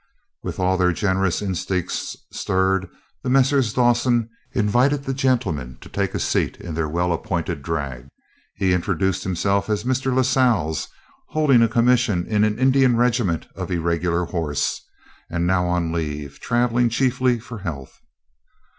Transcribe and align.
With 0.41 0.59
all 0.59 0.77
their 0.79 0.93
generous 0.93 1.43
instincts 1.43 2.17
stirred, 2.31 2.89
the 3.21 3.29
Messrs. 3.29 3.71
Dawson 3.71 4.31
invited 4.51 5.03
the 5.03 5.13
gentleman 5.13 5.77
to 5.79 5.89
take 5.89 6.15
a 6.15 6.19
seat 6.19 6.57
in 6.57 6.73
their 6.73 6.89
well 6.89 7.13
appointed 7.13 7.61
drag. 7.61 8.07
He 8.55 8.73
introduced 8.73 9.23
himself 9.23 9.69
as 9.69 9.83
Mr. 9.83 10.11
Lascelles, 10.11 10.87
holding 11.27 11.61
a 11.61 11.67
commission 11.67 12.25
in 12.25 12.43
an 12.43 12.57
Indian 12.57 12.97
regiment 12.97 13.45
of 13.53 13.69
Irregular 13.69 14.25
Horse, 14.25 14.81
and 15.29 15.45
now 15.45 15.67
on 15.67 15.91
leave, 15.91 16.39
travelling 16.39 16.89
chiefly 16.89 17.37
for 17.37 17.59
health. 17.59 17.99